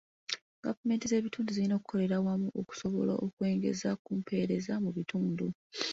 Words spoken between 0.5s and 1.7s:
Gavumenti z'ebitundu